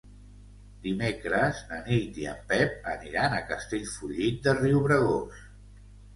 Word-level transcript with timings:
Dimecres 0.85 1.59
na 1.71 1.77
Nit 1.89 2.17
i 2.21 2.25
en 2.31 2.39
Pep 2.53 2.89
aniran 2.95 3.37
a 3.37 3.43
Castellfollit 3.53 4.43
de 4.49 4.59
Riubregós. 4.63 5.47